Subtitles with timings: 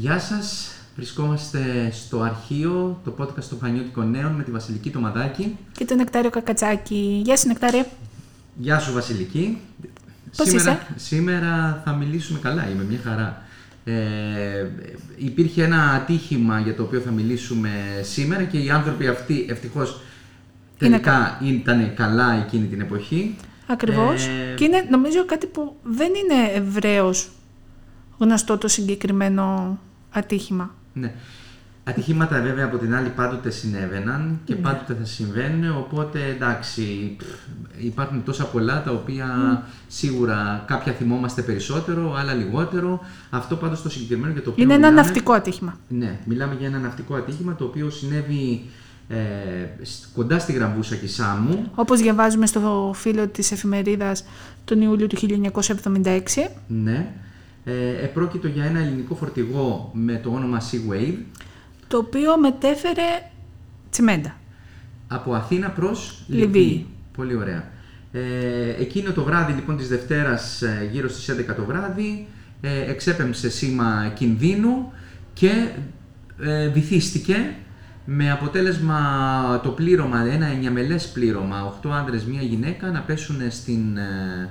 [0.00, 5.56] Γεια σας, βρισκόμαστε στο αρχείο, το podcast των Πανιώτικων Νέων με τη Βασιλική Τομαδάκη.
[5.72, 7.22] Και το Νεκτάριο Κακατσάκη.
[7.24, 7.86] Γεια σου Νεκτάριο.
[8.56, 9.58] Γεια σου Βασιλική.
[10.36, 13.42] Πώς σήμερα, είσαι; σήμερα θα μιλήσουμε καλά, είμαι μια χαρά.
[13.84, 14.66] Ε,
[15.16, 17.70] υπήρχε ένα ατύχημα για το οποίο θα μιλήσουμε
[18.02, 20.00] σήμερα και οι άνθρωποι αυτοί ευτυχώς
[20.80, 23.36] Είναι τελικά ήταν καλά εκείνη την εποχή.
[23.66, 24.26] Ακριβώς.
[24.26, 27.30] Ε, Και είναι νομίζω κάτι που δεν είναι ευρέως
[28.18, 29.78] γνωστό το συγκεκριμένο
[30.10, 30.74] ατύχημα.
[30.92, 31.12] Ναι.
[31.84, 34.60] Ατυχήματα βέβαια από την άλλη πάντοτε συνέβαιναν και Ναι.
[34.60, 37.24] πάντοτε θα συμβαίνουν, οπότε εντάξει, πφ,
[37.84, 39.26] υπάρχουν τόσα πολλά τα οποία
[39.86, 43.00] σίγουρα κάποια θυμόμαστε περισσότερο, άλλα λιγότερο.
[43.30, 45.78] Αυτό πάντως το συγκεκριμένο για το οποίο Είναι ένα μιλάμε- ναυτικό ατύχημα.
[45.88, 48.64] Ναι, μιλάμε για ένα ναυτικό ατύχημα το οποίο συνέβη
[49.08, 49.16] ε,
[49.84, 51.70] σ- κοντά στη Γραμβούσα και Σάμου.
[51.74, 54.24] Όπως διαβάζουμε στο φύλλο της εφημερίδας
[54.64, 57.06] τον Ιούλιο του 1976, Ναι.
[57.68, 61.16] Ε, επρόκειτο για ένα ελληνικό φορτηγό με το όνομα Sea Wave
[61.88, 63.30] το οποίο μετέφερε
[63.90, 64.36] τσιμέντα.
[65.08, 66.46] Από Αθήνα προς Λιβύη.
[66.46, 66.86] Λιβύη.
[67.16, 67.70] Πολύ ωραία.
[68.12, 68.20] Ε,
[68.80, 72.26] εκείνο το βράδυ λοιπόν της Δευτέρας ε, γύρω στις 11 το βράδυ
[72.60, 74.92] ε, εξέπεμψε σήμα κινδύνου
[75.32, 75.68] και
[76.40, 77.54] ε, βυθίστηκε
[78.04, 84.50] με αποτέλεσμα το πλήρωμα, ένα εννιαμελές πλήρωμα, 8 άντρες, μία γυναίκα να πέσουν στην, ε,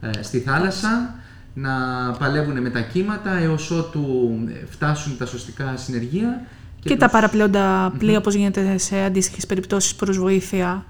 [0.00, 1.14] ε, στη θάλασσα
[1.54, 1.70] να
[2.18, 4.30] παλεύουν με τα κύματα έως ότου
[4.70, 6.46] φτάσουν τα σωστικά συνεργεία
[6.80, 10.84] Και, τα τους- παραπλέοντα πλοία, όπως γίνεται σε αντίστοιχες περιπτώσεις προς βοήθεια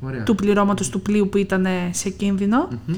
[0.00, 0.22] Ωραία.
[0.22, 2.68] του πληρώματος του πλοίου που ήταν σε κίνδυνο.
[2.86, 2.94] Μμμ.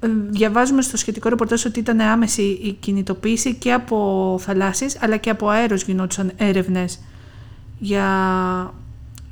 [0.00, 5.30] Ε, Διαβάζουμε στο σχετικό ρεπορτάζ ότι ήταν άμεση η κινητοποίηση και από θαλάσσης αλλά και
[5.30, 6.98] από αέρος γινόντουσαν έρευνες
[7.78, 8.04] για,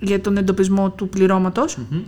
[0.00, 1.76] για τον εντοπισμό του πληρώματος.
[1.90, 2.00] Μμμ.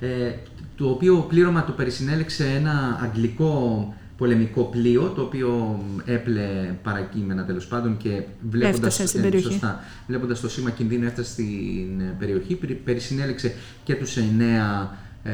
[0.00, 0.34] Ε,
[0.76, 7.96] το οποίο πλήρωμα το περισυνέλεξε ένα αγγλικό πολεμικό πλοίο, το οποίο έπλε παρακείμενα τέλος πάντων
[7.96, 9.46] και βλέποντας, Έφτασε στην περιοχή.
[9.46, 15.30] σωστά, βλέποντας το σήμα κινδύνου έφτασε στην ε, περιοχή, περι- περισυνέλεξε και τους εννέα ε,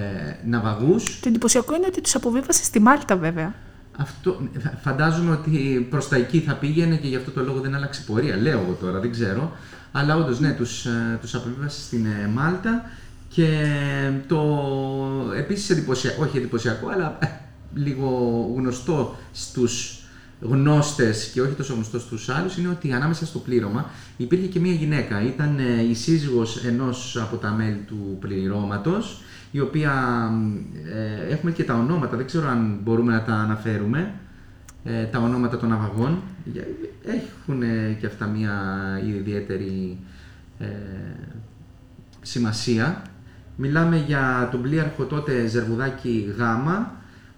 [0.48, 1.20] ναυαγούς.
[1.20, 3.54] Το εντυπωσιακό είναι ότι τους αποβίβασε στη Μάλτα βέβαια.
[3.98, 7.74] Αυτό, φα- φαντάζομαι ότι προς τα εκεί θα πήγαινε και γι' αυτό το λόγο δεν
[7.74, 8.36] άλλαξε πορεία.
[8.36, 9.52] Λέω εγώ τώρα, δεν ξέρω.
[9.92, 12.84] Αλλά όντως ναι, τους, ε, τους αποβίβασε στην ε, Μάλτα
[13.28, 13.48] και
[14.28, 14.40] το
[15.36, 17.26] επίσης εντυπωσιακό, όχι εντυπωσιακό, αλλά ε,
[17.84, 18.08] λίγο
[18.56, 20.02] γνωστό στους
[20.40, 24.72] γνώστες και όχι τόσο γνωστό στους άλλους είναι ότι ανάμεσα στο πλήρωμα υπήρχε και μία
[24.72, 25.22] γυναίκα.
[25.22, 29.92] Ήταν ε, η σύζυγος ενός από τα μέλη του πληρώματος η οποία
[31.28, 34.14] ε, έχουμε και τα ονόματα, δεν ξέρω αν μπορούμε να τα αναφέρουμε,
[34.84, 36.22] ε, τα ονόματα των ναυαγών.
[36.44, 36.66] Για-
[37.04, 38.52] Έχουν ε, και αυτά μια
[39.18, 39.98] ιδιαίτερη
[40.58, 40.66] ε,
[42.22, 43.02] σημασία.
[43.56, 46.40] Μιλάμε για τον πλοίαρχο τότε Ζερβουδάκη Γ,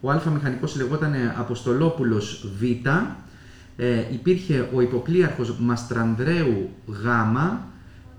[0.00, 2.62] ο Α μηχανικός λεγόταν Αποστολόπουλος Β,
[3.76, 7.06] ε, υπήρχε ο υποπλοίαρχος Μαστρανδρέου Γ,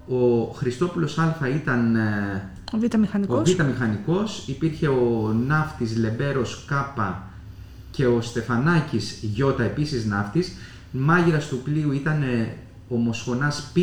[0.07, 3.55] ο Χριστόπουλος Α ήταν ε, Ο Β' ο μηχανικός.
[3.55, 6.71] Β μηχανικός, υπήρχε ο ναύτης Λεμπέρος Κ
[7.91, 10.53] και ο Στεφανάκης Ι επίσης ναύτης.
[10.91, 12.55] Μάγειρας του πλοίου ήταν ε,
[12.89, 13.77] ο Μοσχονάς Π,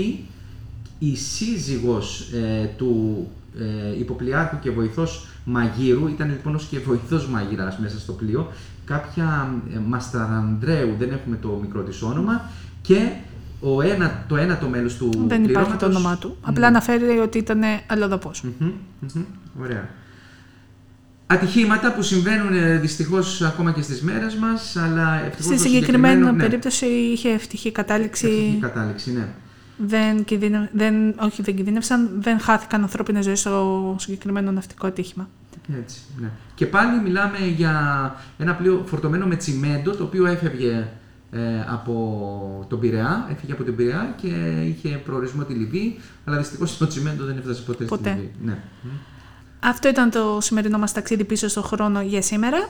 [0.98, 3.26] η σύζυγος ε, του
[3.58, 8.52] ε, υποπλιάρχου και βοηθός μαγείρου, ήταν λοιπόν ως και βοηθός μαγειράς μέσα στο πλοίο,
[8.84, 12.50] κάποια ε, Μασταρανδρέου, δεν έχουμε το μικρό της όνομα,
[12.82, 13.08] και
[13.60, 16.28] ο ένα, το ένατο μέλος του Δεν υπάρχει το πληρώματος- όνομά του.
[16.28, 16.34] Ναι.
[16.40, 18.42] Απλά αναφέρει ότι ήταν αλλοδαπός.
[18.42, 18.70] Μμμ,
[19.14, 19.22] μμμ,
[19.62, 19.88] Ωραία.
[21.26, 26.14] Ατυχήματα που συμβαίνουν ε, δυστυχώς ακόμα και στις μέρες μας, αλλά ευτυχώς Στη το συγκεκριμένη
[26.14, 28.26] συγκεκριμένο, ναι, περίπτωση είχε ευτυχή κατάληξη.
[28.26, 29.28] ευτυχή κατάληξη, ναι.
[29.86, 35.28] Δεν, κινδύνε- δεν, όχι, δεν κινδύνευσαν, δεν χάθηκαν ανθρώπινες ζωές στο συγκεκριμένο ναυτικό ατύχημα.
[35.78, 36.30] Έτσι, ναι.
[36.54, 40.88] Και πάλι μιλάμε για ένα πλοίο φορτωμένο με τσιμέντο, το οποίο έφευγε
[41.30, 44.28] ε, από τον Πειραιά, έφυγε από τον Πειραιά και
[44.66, 48.08] είχε προορισμό τη Λιβύη, αλλά δυστυχώς το τσιμέντο δεν έφτασε ποτέ, Ποτέ.
[48.10, 48.32] στη Λιβύη.
[48.44, 48.58] Ναι.
[48.82, 48.88] Μμ.
[49.60, 52.68] Αυτό ήταν το σημερινό μας ταξίδι πίσω στον χρόνο για σήμερα.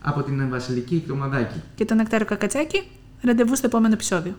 [0.00, 1.60] Από την Βασιλική Τομαδάκη.
[1.74, 2.88] Και τον Νεκτάριο Κακατσάκη,
[3.22, 4.34] ραντεβού στο επόμενο επεισόδιο.